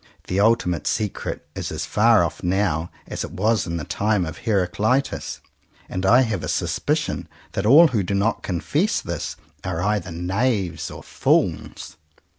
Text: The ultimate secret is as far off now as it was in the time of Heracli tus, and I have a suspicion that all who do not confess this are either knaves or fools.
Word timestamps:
The 0.25 0.39
ultimate 0.39 0.87
secret 0.87 1.45
is 1.53 1.71
as 1.71 1.85
far 1.85 2.23
off 2.25 2.41
now 2.41 2.89
as 3.05 3.23
it 3.23 3.29
was 3.33 3.67
in 3.67 3.77
the 3.77 3.83
time 3.83 4.25
of 4.25 4.39
Heracli 4.39 4.99
tus, 5.03 5.41
and 5.87 6.07
I 6.07 6.21
have 6.21 6.43
a 6.43 6.47
suspicion 6.47 7.27
that 7.51 7.67
all 7.67 7.89
who 7.89 8.01
do 8.01 8.15
not 8.15 8.41
confess 8.41 8.99
this 8.99 9.35
are 9.63 9.83
either 9.83 10.09
knaves 10.09 10.89
or 10.89 11.03
fools. 11.03 11.97